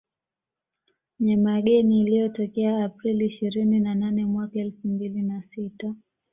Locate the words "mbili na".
4.87-5.43